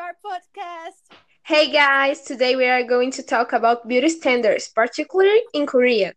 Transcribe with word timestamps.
our 0.00 0.16
podcast. 0.24 1.14
Hey 1.42 1.70
guys, 1.70 2.22
today 2.22 2.56
we 2.56 2.64
are 2.66 2.82
going 2.82 3.10
to 3.12 3.22
talk 3.22 3.52
about 3.52 3.86
beauty 3.86 4.08
standards, 4.08 4.68
particularly 4.68 5.42
in 5.52 5.66
Korea. 5.66 6.14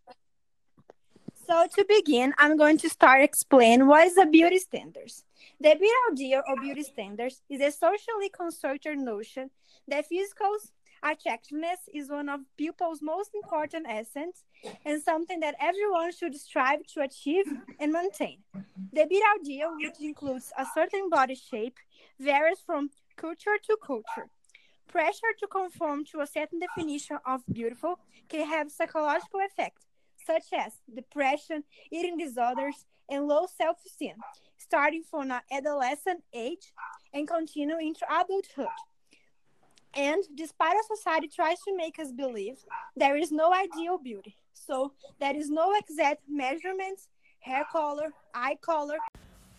So 1.45 1.67
to 1.75 1.85
begin, 1.89 2.33
I'm 2.37 2.55
going 2.55 2.77
to 2.77 2.89
start 2.89 3.21
explain 3.21 3.87
what 3.87 4.07
is 4.07 4.17
a 4.17 4.25
beauty 4.25 4.59
standards. 4.59 5.25
The 5.59 5.75
beauty 5.75 5.91
ideal 6.11 6.43
or 6.47 6.55
beauty 6.61 6.83
standards 6.83 7.41
is 7.49 7.59
a 7.59 7.71
socially 7.71 8.29
constructed 8.29 8.99
notion 8.99 9.49
that 9.89 10.07
physical 10.07 10.55
attractiveness 11.03 11.79
is 11.93 12.09
one 12.09 12.29
of 12.29 12.39
people's 12.57 13.01
most 13.01 13.31
important 13.35 13.85
essence 13.89 14.45
and 14.85 15.03
something 15.03 15.41
that 15.41 15.55
everyone 15.59 16.13
should 16.13 16.35
strive 16.39 16.85
to 16.93 17.01
achieve 17.01 17.45
and 17.81 17.91
maintain. 17.91 18.37
The 18.93 19.05
beauty 19.05 19.25
ideal, 19.41 19.75
which 19.75 19.99
includes 19.99 20.53
a 20.57 20.65
certain 20.73 21.09
body 21.09 21.35
shape, 21.35 21.75
varies 22.17 22.59
from 22.65 22.89
culture 23.15 23.57
to 23.67 23.77
culture. 23.85 24.29
Pressure 24.87 25.33
to 25.39 25.47
conform 25.47 26.05
to 26.05 26.21
a 26.21 26.27
certain 26.27 26.59
definition 26.59 27.17
of 27.25 27.41
beautiful 27.51 27.99
can 28.29 28.47
have 28.47 28.71
psychological 28.71 29.39
effects, 29.39 29.85
such 30.25 30.45
as 30.53 30.73
depression, 30.93 31.63
eating 31.91 32.17
disorders, 32.17 32.85
and 33.09 33.27
low 33.27 33.45
self 33.57 33.77
esteem, 33.85 34.15
starting 34.57 35.03
from 35.03 35.31
an 35.31 35.41
adolescent 35.51 36.23
age 36.33 36.73
and 37.13 37.27
continue 37.27 37.77
into 37.77 38.05
adulthood. 38.09 38.67
And 39.95 40.23
despite 40.35 40.75
our 40.75 40.95
society 40.95 41.27
tries 41.27 41.59
to 41.61 41.75
make 41.75 41.99
us 41.99 42.11
believe 42.11 42.57
there 42.95 43.15
is 43.15 43.31
no 43.31 43.53
ideal 43.53 43.97
beauty, 43.97 44.35
so 44.53 44.93
there 45.19 45.35
is 45.35 45.49
no 45.49 45.73
exact 45.75 46.21
measurements, 46.27 47.07
hair 47.39 47.65
color, 47.71 48.11
eye 48.33 48.57
color, 48.61 48.97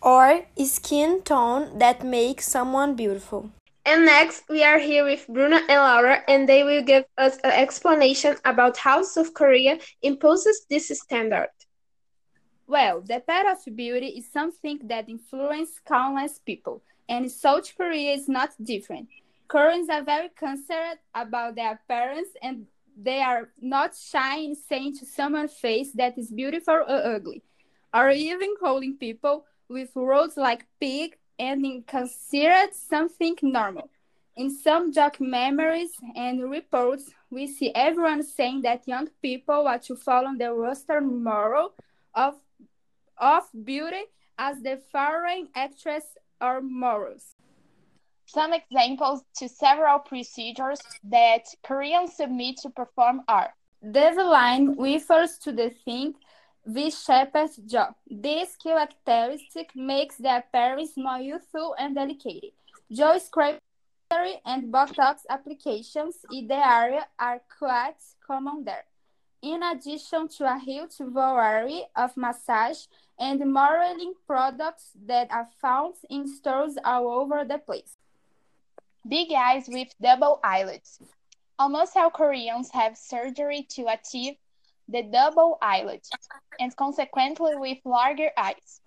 or 0.05 0.43
skin 0.65 1.23
tone 1.23 1.79
that 1.79 2.05
makes 2.05 2.47
someone 2.47 2.95
beautiful. 2.95 3.51
And 3.87 4.05
next, 4.05 4.45
we 4.49 4.63
are 4.63 4.79
here 4.79 5.05
with 5.05 5.27
Bruna 5.29 5.57
and 5.69 5.81
Laura, 5.81 6.23
and 6.29 6.49
they 6.49 6.63
will 6.63 6.83
give 6.83 7.05
us 7.19 7.37
an 7.39 7.53
explanation 7.53 8.37
about 8.45 8.77
how 8.77 9.03
South 9.03 9.35
Korea 9.35 9.79
imposes 10.03 10.67
this 10.71 10.89
standard. 10.89 11.49
Well, 12.67 13.03
the 13.03 13.21
path 13.21 13.67
of 13.67 13.77
beauty 13.77 14.07
is 14.07 14.31
something 14.31 14.81
that 14.85 15.09
influences 15.09 15.81
countless 15.87 16.39
people, 16.39 16.83
and 17.09 17.31
South 17.31 17.71
Korea 17.77 18.13
is 18.13 18.29
not 18.29 18.51
different. 18.63 19.09
Koreans 19.49 19.91
are 19.91 20.03
very 20.03 20.31
concerned 20.31 20.99
about 21.15 21.57
their 21.57 21.73
appearance, 21.73 22.29
and 22.43 22.67
they 22.97 23.21
are 23.21 23.51
not 23.61 23.95
shy 23.95 24.39
in 24.39 24.55
saying 24.55 24.97
to 24.99 25.07
someone's 25.07 25.53
face 25.53 25.93
that 25.93 26.17
is 26.17 26.31
beautiful 26.31 26.75
or 26.75 27.15
ugly, 27.15 27.43
or 27.93 28.11
even 28.11 28.55
calling 28.59 28.97
people 28.97 29.45
with 29.69 29.95
words 29.95 30.37
like 30.37 30.67
big 30.81 31.17
and 31.39 31.87
considered 31.87 32.75
something 32.75 33.37
normal. 33.43 33.91
In 34.37 34.51
some 34.51 34.93
documentaries 34.93 35.91
and 36.17 36.51
reports, 36.51 37.11
we 37.31 37.47
see 37.47 37.73
everyone 37.75 38.23
saying 38.23 38.63
that 38.63 38.87
young 38.89 39.09
people 39.23 39.69
are 39.69 39.79
to 39.81 39.95
follow 39.95 40.33
the 40.37 40.55
Western 40.55 41.23
moral 41.23 41.73
of, 42.15 42.35
of 43.17 43.45
beauty 43.65 44.03
as 44.39 44.61
the 44.61 44.81
foreign 44.91 45.49
actress 45.55 46.05
or 46.41 46.61
morals. 46.61 47.37
Some 48.27 48.53
examples 48.53 49.23
to 49.37 49.49
several 49.49 50.01
procedures 50.01 50.81
that 51.05 51.45
Koreans 51.63 52.17
submit 52.17 52.57
to 52.63 52.71
perform 52.71 53.23
are 53.29 53.55
This 53.83 54.17
line 54.17 54.77
refers 54.79 55.39
to 55.41 55.53
the 55.53 55.71
thing 55.85 56.15
V-shaped 56.67 57.67
jaw. 57.67 57.95
This 58.11 58.57
characteristic 58.57 59.77
makes 59.77 60.17
the 60.17 60.39
appearance 60.39 60.93
more 60.97 61.19
youthful 61.19 61.75
and 61.79 61.95
delicate. 61.95 62.55
Jaw 62.91 63.19
scraping 63.19 63.61
and 64.47 64.73
Botox 64.73 65.27
applications 65.29 66.25
in 66.33 66.47
the 66.47 66.67
area 66.67 67.07
are 67.19 67.41
quite 67.59 67.97
common 68.27 68.65
there. 68.65 68.85
In 69.43 69.63
addition 69.63 70.29
to 70.29 70.45
a 70.51 70.59
huge 70.59 70.97
variety 70.99 71.85
of 71.95 72.17
massage 72.17 72.87
and 73.19 73.53
modeling 73.53 74.15
products 74.27 74.93
that 75.07 75.31
are 75.31 75.49
found 75.61 75.95
in 76.09 76.27
stores 76.27 76.79
all 76.85 77.09
over 77.09 77.45
the 77.45 77.59
place. 77.59 77.97
Big 79.07 79.33
eyes 79.37 79.69
with 79.69 79.89
double 80.01 80.41
eyelids. 80.43 80.99
Almost 81.59 81.97
all 81.97 82.11
Koreans 82.11 82.71
have 82.73 82.97
surgery 82.97 83.67
to 83.71 83.87
achieve 83.87 84.37
the 84.89 85.03
double 85.03 85.59
eyelid, 85.63 86.03
and 86.61 86.75
consequently 86.77 87.57
with 87.57 87.79
larger 87.85 88.31
eyes. 88.37 88.81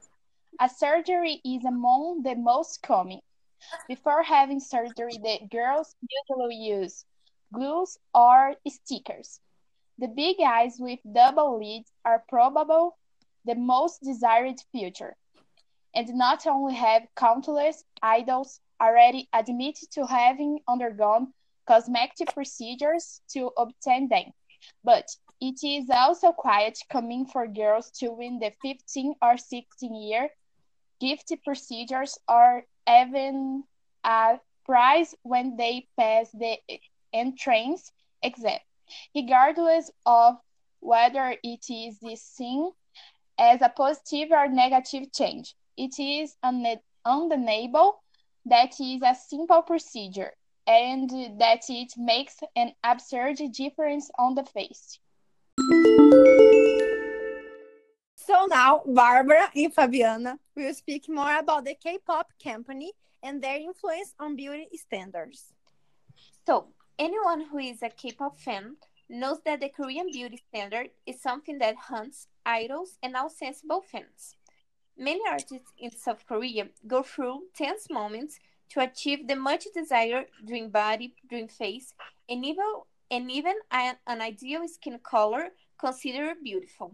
A 0.59 0.69
surgery 0.69 1.41
is 1.43 1.65
among 1.65 2.23
the 2.23 2.35
most 2.35 2.81
common. 2.81 3.21
Before 3.87 4.23
having 4.23 4.59
surgery, 4.59 5.17
the 5.17 5.39
girls 5.51 5.95
usually 6.01 6.55
use 6.55 7.05
glues 7.53 7.97
or 8.13 8.55
stickers. 8.67 9.39
The 9.97 10.07
big 10.07 10.39
eyes 10.39 10.77
with 10.79 10.99
double 11.11 11.59
lids 11.59 11.91
are 12.05 12.23
probably 12.29 12.89
the 13.45 13.55
most 13.55 14.03
desired 14.03 14.61
future, 14.71 15.15
and 15.95 16.07
not 16.13 16.45
only 16.45 16.75
have 16.75 17.07
countless 17.15 17.83
idols 18.01 18.59
already 18.79 19.27
admitted 19.33 19.89
to 19.91 20.05
having 20.05 20.59
undergone 20.67 21.33
cosmetic 21.65 22.33
procedures 22.33 23.21
to 23.29 23.51
obtain 23.57 24.07
them, 24.07 24.31
but 24.83 25.07
it 25.39 25.63
is 25.63 25.89
also 25.89 26.31
quite 26.31 26.77
common 26.91 27.25
for 27.25 27.47
girls 27.47 27.91
to 27.91 28.09
win 28.11 28.39
the 28.39 28.51
15 28.61 29.15
or 29.21 29.37
16 29.37 29.95
year 29.95 30.29
gift 30.99 31.31
procedures 31.43 32.17
or 32.27 32.63
even 32.89 33.63
a 34.03 34.39
prize 34.65 35.13
when 35.23 35.55
they 35.55 35.87
pass 35.97 36.31
the 36.31 36.57
entrance 37.13 37.91
exam, 38.23 38.59
regardless 39.15 39.91
of 40.05 40.37
whether 40.79 41.35
it 41.43 41.65
is 41.69 42.21
seen 42.21 42.71
as 43.37 43.61
a 43.61 43.69
positive 43.69 44.31
or 44.31 44.47
negative 44.47 45.11
change. 45.13 45.55
It 45.77 45.99
is 45.99 46.35
undeniable 47.05 48.01
that 48.45 48.79
is 48.79 49.01
a 49.03 49.13
simple 49.13 49.61
procedure 49.61 50.33
and 50.65 51.09
that 51.39 51.69
it 51.69 51.93
makes 51.97 52.39
an 52.55 52.73
absurd 52.83 53.37
difference 53.53 54.09
on 54.17 54.35
the 54.35 54.43
face. 54.43 54.99
So 58.15 58.45
now, 58.49 58.81
Barbara 58.85 59.49
and 59.55 59.73
Fabiana 59.73 60.37
will 60.55 60.73
speak 60.73 61.09
more 61.09 61.37
about 61.37 61.65
the 61.65 61.75
K-pop 61.75 62.31
company 62.41 62.93
and 63.23 63.41
their 63.41 63.57
influence 63.57 64.13
on 64.19 64.35
beauty 64.35 64.67
standards. 64.77 65.53
So, 66.45 66.67
anyone 66.97 67.41
who 67.41 67.57
is 67.59 67.81
a 67.83 67.89
K-pop 67.89 68.37
fan 68.37 68.77
knows 69.09 69.39
that 69.45 69.59
the 69.59 69.69
Korean 69.69 70.07
beauty 70.11 70.41
standard 70.49 70.89
is 71.05 71.21
something 71.21 71.57
that 71.59 71.75
hunts 71.75 72.27
idols 72.45 72.97
and 73.03 73.15
all 73.15 73.29
sensible 73.29 73.81
fans. 73.81 74.35
Many 74.97 75.21
artists 75.29 75.71
in 75.77 75.91
South 75.91 76.25
Korea 76.27 76.69
go 76.87 77.03
through 77.03 77.43
tense 77.53 77.89
moments 77.89 78.39
to 78.69 78.81
achieve 78.81 79.27
the 79.27 79.35
much 79.35 79.65
desired 79.73 80.27
dream 80.45 80.69
body, 80.69 81.15
dream 81.29 81.47
face, 81.47 81.93
and 82.29 82.45
even 82.45 82.65
and 83.09 83.31
even 83.31 83.55
an, 83.71 83.95
ideal 84.07 84.67
skin 84.67 84.99
color 85.03 85.49
considered 85.79 86.43
beautiful. 86.43 86.93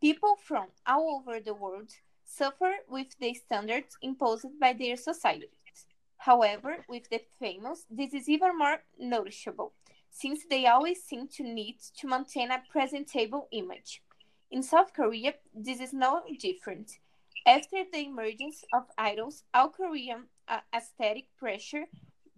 People 0.00 0.36
from 0.36 0.66
all 0.86 1.22
over 1.22 1.40
the 1.40 1.54
world 1.54 1.90
suffer 2.24 2.72
with 2.88 3.08
the 3.20 3.34
standards 3.34 3.96
imposed 4.02 4.58
by 4.60 4.72
their 4.72 4.96
societies. 4.96 5.86
However, 6.16 6.84
with 6.88 7.08
the 7.10 7.20
famous, 7.38 7.84
this 7.90 8.14
is 8.14 8.28
even 8.28 8.58
more 8.58 8.78
noticeable, 8.98 9.72
since 10.10 10.44
they 10.48 10.66
always 10.66 11.02
seem 11.02 11.28
to 11.36 11.42
need 11.42 11.78
to 11.98 12.08
maintain 12.08 12.50
a 12.50 12.62
presentable 12.70 13.48
image. 13.52 14.02
In 14.50 14.62
South 14.62 14.92
Korea, 14.92 15.34
this 15.54 15.80
is 15.80 15.92
no 15.92 16.22
different. 16.38 16.98
After 17.46 17.82
the 17.92 18.06
emergence 18.06 18.64
of 18.72 18.84
idols, 18.96 19.42
all 19.52 19.70
Korean 19.70 20.24
uh, 20.46 20.60
aesthetic 20.74 21.26
pressure 21.36 21.86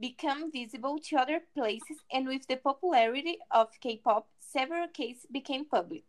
become 0.09 0.53
visible 0.53 0.99
to 1.07 1.17
other 1.17 1.41
places, 1.57 1.99
and 2.13 2.27
with 2.27 2.47
the 2.47 2.57
popularity 2.57 3.39
of 3.51 3.69
K 3.81 3.87
pop, 4.05 4.25
several 4.39 4.87
cases 4.89 5.27
became 5.33 5.65
public. 5.65 6.07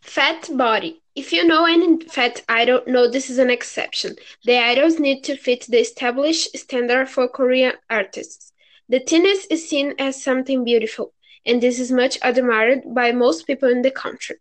Fat 0.00 0.48
body. 0.66 0.92
If 1.14 1.26
you 1.34 1.42
know 1.46 1.64
any 1.66 1.90
fat 2.16 2.42
idol, 2.48 2.80
know 2.86 3.06
this 3.06 3.28
is 3.28 3.38
an 3.38 3.50
exception. 3.50 4.16
The 4.44 4.58
idols 4.72 4.98
need 4.98 5.24
to 5.24 5.36
fit 5.36 5.66
the 5.68 5.80
established 5.86 6.56
standard 6.56 7.06
for 7.10 7.28
Korean 7.28 7.74
artists. 7.90 8.52
The 8.88 9.00
thinness 9.00 9.46
is 9.50 9.68
seen 9.68 9.88
as 9.98 10.22
something 10.28 10.64
beautiful, 10.64 11.12
and 11.44 11.62
this 11.62 11.78
is 11.78 12.00
much 12.02 12.18
admired 12.22 12.80
by 12.94 13.12
most 13.12 13.46
people 13.46 13.68
in 13.68 13.82
the 13.82 13.90
country. 14.04 14.36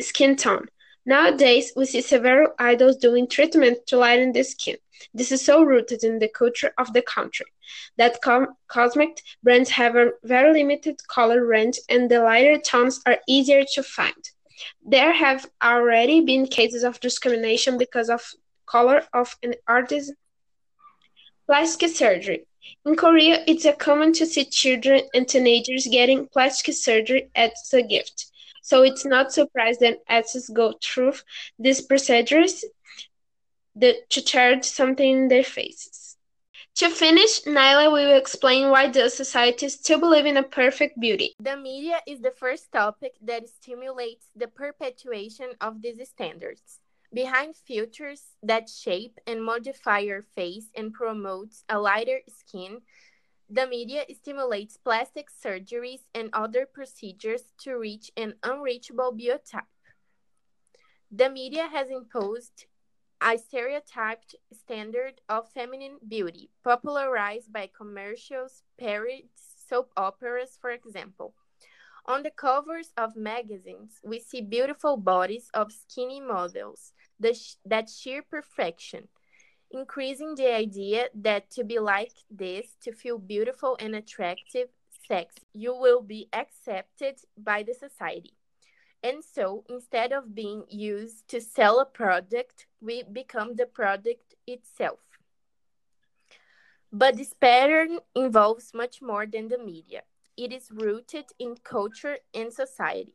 Skin 0.00 0.36
tone. 0.36 0.66
Nowadays, 1.04 1.72
we 1.74 1.84
see 1.86 2.00
several 2.00 2.52
idols 2.58 2.96
doing 2.96 3.26
treatment 3.26 3.86
to 3.88 3.96
lighten 3.96 4.32
the 4.32 4.44
skin. 4.44 4.76
This 5.12 5.32
is 5.32 5.44
so 5.44 5.62
rooted 5.62 6.04
in 6.04 6.20
the 6.20 6.28
culture 6.28 6.72
of 6.78 6.92
the 6.92 7.02
country 7.02 7.46
that 7.96 8.22
com- 8.22 8.54
cosmetic 8.68 9.22
brands 9.42 9.70
have 9.70 9.96
a 9.96 10.12
very 10.22 10.52
limited 10.52 11.00
color 11.08 11.44
range 11.44 11.78
and 11.88 12.08
the 12.08 12.20
lighter 12.20 12.58
tones 12.58 13.00
are 13.04 13.18
easier 13.26 13.64
to 13.74 13.82
find. 13.82 14.30
There 14.84 15.12
have 15.12 15.50
already 15.62 16.20
been 16.20 16.46
cases 16.46 16.84
of 16.84 17.00
discrimination 17.00 17.78
because 17.78 18.08
of 18.08 18.22
color 18.66 19.02
of 19.12 19.36
an 19.42 19.54
artist. 19.66 20.12
Plastic 21.46 21.90
surgery. 21.90 22.46
In 22.86 22.94
Korea, 22.94 23.42
it's 23.48 23.64
a 23.64 23.72
common 23.72 24.12
to 24.14 24.26
see 24.26 24.44
children 24.44 25.02
and 25.14 25.28
teenagers 25.28 25.88
getting 25.88 26.28
plastic 26.28 26.74
surgery 26.74 27.28
as 27.34 27.52
a 27.72 27.82
gift. 27.82 28.31
So 28.62 28.82
it's 28.82 29.04
not 29.04 29.32
surprised 29.32 29.80
that 29.80 29.98
athletes 30.08 30.48
go 30.48 30.74
through 30.80 31.14
these 31.58 31.80
procedures 31.80 32.64
the, 33.74 33.96
to 34.10 34.22
charge 34.22 34.64
something 34.64 35.10
in 35.10 35.28
their 35.28 35.44
faces. 35.44 36.16
To 36.76 36.88
finish, 36.88 37.42
Naila 37.42 37.92
will 37.92 38.16
explain 38.16 38.70
why 38.70 38.86
does 38.88 39.14
society 39.14 39.68
still 39.68 40.00
believe 40.00 40.26
in 40.26 40.36
a 40.36 40.42
perfect 40.42 40.98
beauty. 40.98 41.34
The 41.38 41.56
media 41.56 42.00
is 42.06 42.20
the 42.20 42.30
first 42.30 42.72
topic 42.72 43.14
that 43.22 43.48
stimulates 43.48 44.26
the 44.34 44.48
perpetuation 44.48 45.50
of 45.60 45.82
these 45.82 46.08
standards. 46.08 46.80
Behind 47.12 47.54
filters 47.54 48.22
that 48.42 48.70
shape 48.70 49.18
and 49.26 49.44
modify 49.44 49.98
your 49.98 50.22
face 50.22 50.70
and 50.74 50.94
promotes 50.94 51.62
a 51.68 51.78
lighter 51.78 52.20
skin, 52.28 52.80
the 53.52 53.66
media 53.66 54.06
stimulates 54.18 54.78
plastic 54.78 55.28
surgeries 55.30 56.00
and 56.14 56.30
other 56.32 56.64
procedures 56.64 57.52
to 57.58 57.76
reach 57.76 58.10
an 58.16 58.34
unreachable 58.42 59.12
biotype. 59.12 59.68
The 61.10 61.28
media 61.28 61.68
has 61.70 61.90
imposed 61.90 62.64
a 63.20 63.36
stereotyped 63.36 64.36
standard 64.54 65.20
of 65.28 65.52
feminine 65.52 65.98
beauty, 66.08 66.48
popularized 66.64 67.52
by 67.52 67.68
commercials, 67.76 68.62
parodies, 68.78 69.28
soap 69.68 69.92
operas, 69.98 70.56
for 70.58 70.70
example. 70.70 71.34
On 72.06 72.22
the 72.22 72.30
covers 72.30 72.94
of 72.96 73.16
magazines, 73.16 74.00
we 74.02 74.18
see 74.18 74.40
beautiful 74.40 74.96
bodies 74.96 75.50
of 75.52 75.72
skinny 75.72 76.22
models, 76.22 76.94
sh 77.22 77.56
that 77.66 77.90
sheer 77.90 78.22
perfection, 78.22 79.08
increasing 79.72 80.34
the 80.34 80.54
idea 80.54 81.08
that 81.14 81.50
to 81.50 81.64
be 81.64 81.78
like 81.78 82.12
this, 82.30 82.76
to 82.82 82.92
feel 82.92 83.18
beautiful 83.18 83.76
and 83.80 83.94
attractive, 83.94 84.68
sex, 85.08 85.34
you 85.52 85.74
will 85.74 86.00
be 86.00 86.28
accepted 86.32 87.16
by 87.36 87.62
the 87.62 87.74
society. 87.74 88.34
And 89.02 89.24
so, 89.24 89.64
instead 89.68 90.12
of 90.12 90.34
being 90.34 90.64
used 90.68 91.26
to 91.28 91.40
sell 91.40 91.80
a 91.80 91.84
product, 91.84 92.66
we 92.80 93.02
become 93.02 93.56
the 93.56 93.66
product 93.66 94.34
itself. 94.46 95.00
But 96.92 97.16
this 97.16 97.34
pattern 97.34 97.98
involves 98.14 98.72
much 98.74 99.02
more 99.02 99.26
than 99.26 99.48
the 99.48 99.58
media. 99.58 100.02
It 100.36 100.52
is 100.52 100.70
rooted 100.70 101.24
in 101.38 101.56
culture 101.64 102.18
and 102.32 102.52
society. 102.52 103.14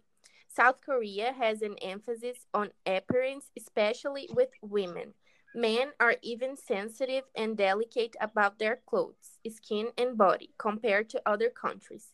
South 0.49 0.81
Korea 0.83 1.33
has 1.33 1.61
an 1.61 1.75
emphasis 1.81 2.37
on 2.53 2.71
appearance, 2.85 3.45
especially 3.55 4.27
with 4.33 4.49
women. 4.61 5.13
Men 5.57 5.93
are 5.99 6.17
even 6.21 6.55
sensitive 6.55 7.23
and 7.35 7.57
delicate 7.57 8.15
about 8.21 8.59
their 8.59 8.75
clothes, 8.85 9.39
skin, 9.49 9.87
and 9.97 10.15
body 10.15 10.51
compared 10.59 11.09
to 11.09 11.21
other 11.25 11.49
countries. 11.49 12.13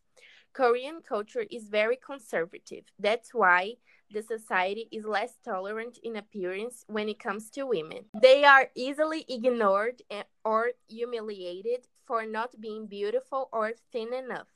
Korean 0.54 1.01
culture 1.01 1.45
is 1.51 1.68
very 1.68 1.98
conservative. 1.98 2.86
That's 2.98 3.34
why 3.34 3.74
the 4.10 4.22
society 4.22 4.88
is 4.94 5.04
less 5.04 5.40
tolerant 5.44 6.00
in 6.01 6.16
appearance 6.16 6.86
when 6.88 7.10
it 7.10 7.19
comes 7.19 7.50
to 7.50 7.66
women. 7.66 8.06
They 8.22 8.45
are 8.45 8.69
easily 8.75 9.25
ignored 9.28 10.04
or 10.46 10.72
humiliated 10.88 11.89
for 12.06 12.25
not 12.25 12.62
being 12.62 12.88
beautiful 12.88 13.50
or 13.51 13.74
thin 13.92 14.13
enough. 14.13 14.48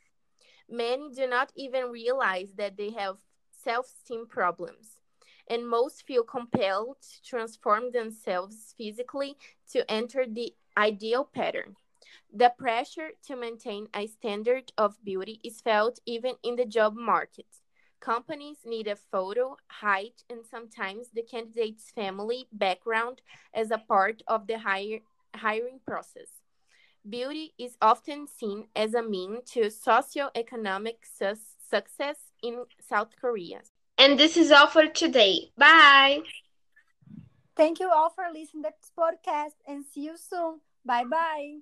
Many 0.70 1.10
do 1.14 1.28
not 1.28 1.52
even 1.58 1.92
realize 1.92 2.54
that 2.56 2.78
they 2.78 2.92
have 2.92 3.18
self 3.52 3.88
esteem 3.88 4.28
problems, 4.28 4.97
and 5.50 5.68
most 5.68 6.06
feel 6.06 6.24
compelled 6.24 6.98
to 7.02 7.22
transform 7.24 7.92
themselves 7.92 8.74
physically 8.78 9.38
to 9.72 9.90
enter 9.92 10.26
the 10.26 10.54
ideal 10.78 11.26
pattern. 11.26 11.76
The 12.34 12.54
pressure 12.58 13.12
to 13.28 13.36
maintain 13.36 13.88
a 13.94 14.08
standard 14.08 14.72
of 14.78 15.04
beauty 15.04 15.40
is 15.44 15.62
felt 15.62 16.00
even 16.06 16.36
in 16.44 16.56
the 16.56 16.66
job 16.66 16.96
market. 16.96 17.48
Companies 18.00 18.58
need 18.66 18.88
a 18.88 18.96
photo, 18.96 19.58
height, 19.68 20.24
and 20.30 20.46
sometimes 20.46 21.10
the 21.10 21.24
candidate's 21.24 21.90
family 21.92 22.48
background 22.52 23.22
as 23.54 23.72
a 23.72 23.78
part 23.78 24.22
of 24.28 24.46
the 24.46 24.60
hire, 24.60 25.00
hiring 25.36 25.80
process. 25.86 26.30
Beauty 27.08 27.54
is 27.58 27.78
often 27.82 28.28
seen 28.28 28.68
as 28.76 28.94
a 28.94 29.02
mean 29.02 29.40
to 29.54 29.62
socioeconomic 29.68 30.98
su 31.04 31.34
success 31.70 32.18
in 32.44 32.66
South 32.80 33.16
Korea. 33.20 33.62
And 33.98 34.20
this 34.20 34.38
is 34.38 34.52
all 34.52 34.68
for 34.68 34.88
today. 34.88 35.52
Bye. 35.58 36.22
Thank 37.56 37.80
you 37.80 37.90
all 37.90 38.10
for 38.10 38.26
listening 38.32 38.64
to 38.64 38.70
this 38.80 38.92
podcast 38.98 39.56
and 39.68 39.84
see 39.84 40.02
you 40.02 40.18
soon. 40.18 40.62
Bye 40.86 41.06
bye. 41.06 41.58